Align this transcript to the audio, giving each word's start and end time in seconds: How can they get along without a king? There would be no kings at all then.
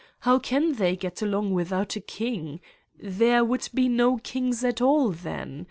How 0.21 0.39
can 0.39 0.77
they 0.77 0.95
get 0.95 1.21
along 1.21 1.53
without 1.53 1.95
a 1.95 1.99
king? 1.99 2.59
There 2.99 3.45
would 3.45 3.69
be 3.71 3.87
no 3.87 4.17
kings 4.17 4.63
at 4.63 4.81
all 4.81 5.09
then. 5.11 5.59